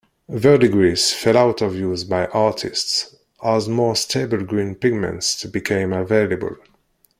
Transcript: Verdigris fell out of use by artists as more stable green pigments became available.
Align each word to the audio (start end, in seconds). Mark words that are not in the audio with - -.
Verdigris 0.29 1.13
fell 1.13 1.37
out 1.37 1.61
of 1.61 1.75
use 1.75 2.03
by 2.03 2.25
artists 2.29 3.15
as 3.43 3.69
more 3.69 3.95
stable 3.95 4.43
green 4.43 4.73
pigments 4.73 5.43
became 5.45 5.93
available. 5.93 6.55